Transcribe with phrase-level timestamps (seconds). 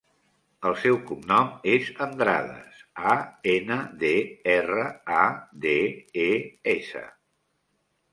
[0.67, 2.79] El seu cognom és Andrades:
[3.11, 3.13] a,
[3.53, 4.13] ena, de,
[4.55, 4.87] erra,
[5.19, 5.27] a,
[5.67, 5.75] de,
[6.25, 6.27] e,
[6.75, 7.05] essa.